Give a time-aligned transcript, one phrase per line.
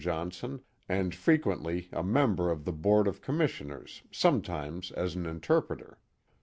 [0.01, 5.99] Johnson and frequently a member of the board of com missioners, sometimes as an interpreter.